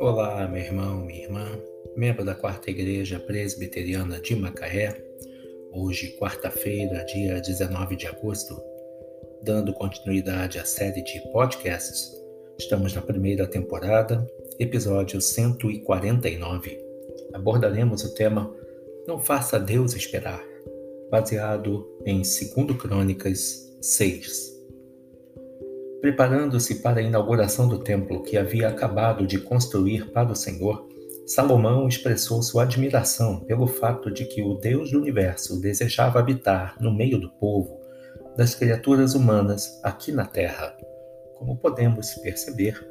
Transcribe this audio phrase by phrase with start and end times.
[0.00, 1.46] Olá, meu irmão, minha irmã,
[1.94, 4.96] membro da Quarta Igreja Presbiteriana de Macaé,
[5.70, 8.58] hoje, quarta-feira, dia 19 de agosto,
[9.42, 12.18] dando continuidade à série de podcasts.
[12.58, 14.26] Estamos na primeira temporada,
[14.58, 16.82] episódio 149.
[17.34, 18.50] Abordaremos o tema
[19.06, 20.42] Não Faça Deus Esperar,
[21.10, 24.59] baseado em 2 Crônicas 6.
[26.00, 30.88] Preparando-se para a inauguração do templo que havia acabado de construir para o Senhor,
[31.26, 36.92] Salomão expressou sua admiração pelo fato de que o Deus do universo desejava habitar no
[36.92, 37.78] meio do povo,
[38.36, 40.74] das criaturas humanas aqui na terra,
[41.38, 42.82] como podemos perceber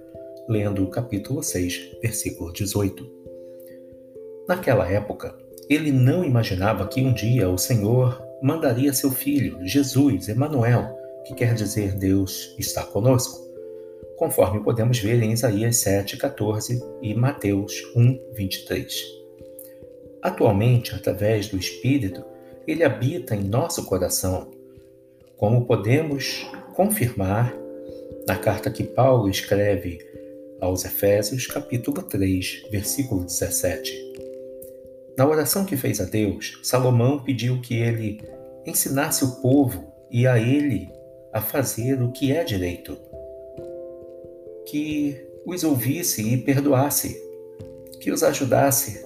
[0.47, 3.09] lendo o capítulo 6, versículo 18.
[4.47, 5.35] Naquela época,
[5.69, 11.53] ele não imaginava que um dia o Senhor mandaria seu filho, Jesus, Emanuel, que quer
[11.53, 13.39] dizer Deus está conosco,
[14.17, 19.19] conforme podemos ver em Isaías 7,14 e Mateus 1, 23.
[20.21, 22.25] Atualmente, através do Espírito,
[22.67, 24.51] ele habita em nosso coração,
[25.37, 27.55] como podemos confirmar
[28.27, 29.99] na carta que Paulo escreve
[30.59, 34.09] aos Efésios, capítulo 3, versículo 17.
[35.17, 38.21] Na oração que fez a Deus, Salomão pediu que ele
[38.65, 40.89] ensinasse o povo e a ele
[41.33, 42.97] a fazer o que é direito,
[44.67, 47.19] que os ouvisse e perdoasse,
[47.99, 49.05] que os ajudasse,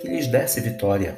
[0.00, 1.16] que lhes desse vitória.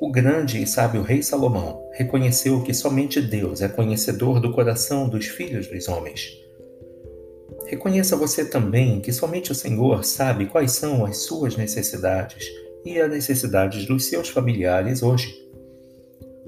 [0.00, 5.26] O grande e sábio rei Salomão reconheceu que somente Deus é conhecedor do coração dos
[5.26, 6.38] filhos dos homens.
[7.66, 12.46] Reconheça você também que somente o Senhor sabe quais são as suas necessidades
[12.84, 15.47] e as necessidades dos seus familiares hoje.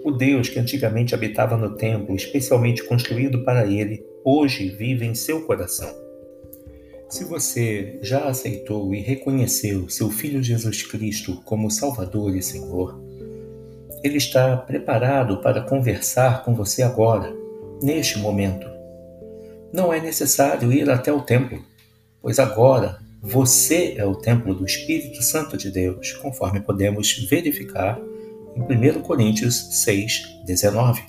[0.05, 5.43] O Deus que antigamente habitava no templo, especialmente construído para ele, hoje vive em seu
[5.43, 5.95] coração.
[7.09, 12.99] Se você já aceitou e reconheceu seu Filho Jesus Cristo como Salvador e Senhor,
[14.03, 17.35] ele está preparado para conversar com você agora,
[17.83, 18.67] neste momento.
[19.73, 21.63] Não é necessário ir até o templo,
[22.23, 28.01] pois agora você é o templo do Espírito Santo de Deus, conforme podemos verificar
[28.69, 31.03] em 1 Coríntios 6, 19.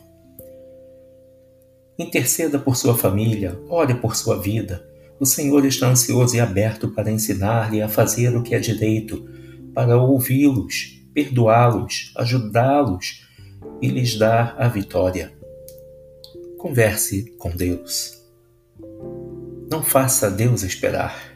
[1.97, 4.88] Interceda por sua família, ore por sua vida.
[5.19, 9.29] O Senhor está ansioso e aberto para ensinar-lhe a fazer o que é direito,
[9.73, 13.28] para ouvi-los, perdoá-los, ajudá-los
[13.81, 15.31] e lhes dar a vitória.
[16.57, 18.19] Converse com Deus.
[19.69, 21.31] Não faça Deus esperar.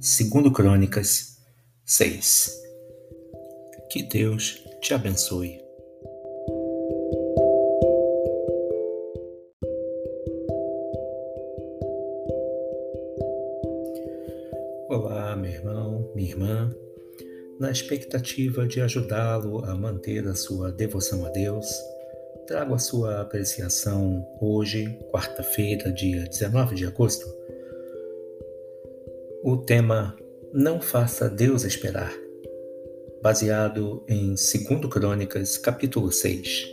[0.00, 1.38] Segundo Crônicas
[1.84, 2.52] 6.
[3.90, 5.60] Que Deus te abençoe.
[14.88, 16.70] Olá, meu irmão, minha irmã.
[17.58, 21.66] Na expectativa de ajudá-lo a manter a sua devoção a Deus,
[22.46, 27.26] trago a sua apreciação hoje, quarta-feira, dia 19 de agosto.
[29.42, 30.16] O tema
[30.52, 32.25] Não faça Deus esperar
[33.26, 34.46] baseado em 2
[34.88, 36.64] Crônicas, capítulo 6.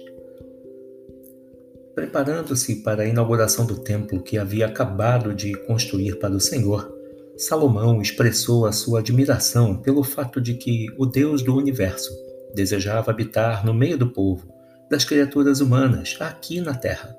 [1.95, 6.93] Preparando-se para a inauguração do templo que havia acabado de construir para o Senhor,
[7.35, 12.11] Salomão expressou a sua admiração pelo fato de que o Deus do universo
[12.53, 14.47] desejava habitar no meio do povo,
[14.91, 17.17] das criaturas humanas, aqui na terra,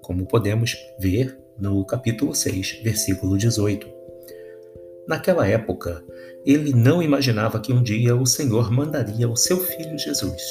[0.00, 4.01] como podemos ver no capítulo 6, versículo 18.
[5.06, 6.04] Naquela época,
[6.44, 10.42] ele não imaginava que um dia o Senhor mandaria o seu filho Jesus,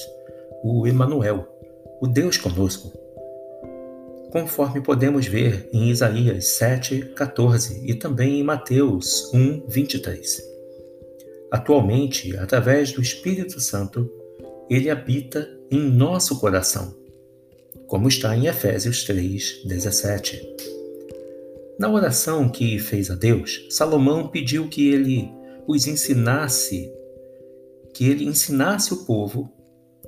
[0.63, 1.47] o Emanuel,
[2.01, 2.91] o Deus conosco.
[4.31, 10.41] Conforme podemos ver em Isaías 7:14 e também em Mateus 1:23.
[11.51, 14.09] Atualmente, através do Espírito Santo,
[14.69, 16.95] ele habita em nosso coração,
[17.87, 20.80] como está em Efésios 3:17.
[21.81, 25.33] Na oração que fez a Deus, Salomão pediu que ele
[25.67, 26.93] os ensinasse,
[27.91, 29.51] que ele ensinasse o povo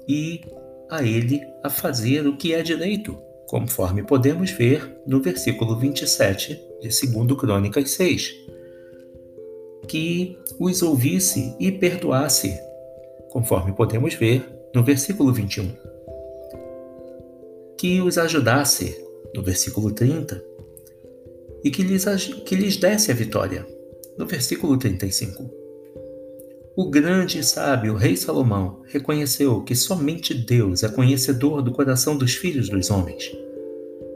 [0.08, 0.42] e
[0.88, 3.18] a ele a fazer o que é direito,
[3.48, 8.36] conforme podemos ver no versículo 27 de 2 Crônicas 6.
[9.88, 12.56] Que os ouvisse e perdoasse,
[13.32, 15.72] conforme podemos ver no versículo 21.
[17.80, 18.96] Que os ajudasse,
[19.34, 20.53] no versículo 30
[21.64, 22.06] e que lhes,
[22.46, 23.66] que lhes desse a vitória.
[24.18, 25.50] No versículo 35.
[26.76, 32.34] O grande e sábio rei Salomão reconheceu que somente Deus é conhecedor do coração dos
[32.34, 33.32] filhos dos homens.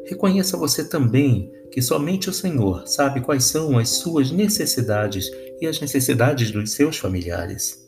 [0.08, 5.30] Reconheça você também que somente o Senhor sabe quais são as suas necessidades
[5.62, 7.88] e as necessidades dos seus familiares.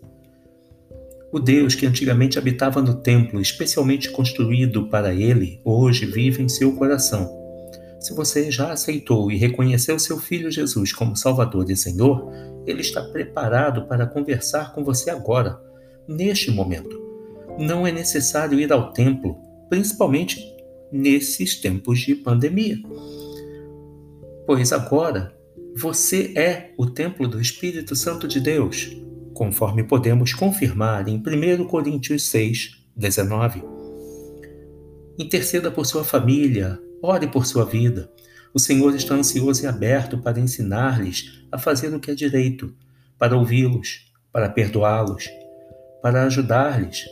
[1.32, 6.76] O Deus que antigamente habitava no templo, especialmente construído para ele, hoje vive em seu
[6.76, 7.39] coração.
[8.00, 12.32] Se você já aceitou e reconheceu seu filho Jesus como Salvador e Senhor,
[12.66, 15.60] ele está preparado para conversar com você agora,
[16.08, 16.98] neste momento.
[17.58, 19.38] Não é necessário ir ao templo,
[19.70, 20.40] principalmente
[20.92, 22.78] nesses tempos de pandemia.
[24.46, 25.38] Pois agora
[25.76, 28.96] você é o templo do Espírito Santo de Deus,
[29.34, 33.62] conforme podemos confirmar em 1 Coríntios 6, 19.
[35.18, 38.10] Interceda por sua família, ore por sua vida.
[38.54, 42.74] O Senhor está ansioso e aberto para ensinar-lhes a fazer o que é direito,
[43.18, 45.30] para ouvi-los, para perdoá-los,
[46.02, 47.06] para ajudar-lhes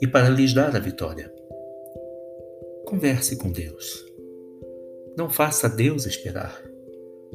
[0.00, 1.32] e para lhes dar a vitória.
[2.86, 4.04] Converse com Deus.
[5.16, 6.60] Não faça Deus esperar.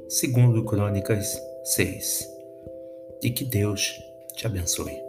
[0.07, 1.37] Segundo Crônicas
[1.75, 2.27] 6.
[3.23, 3.93] E que Deus
[4.35, 5.04] te abençoe.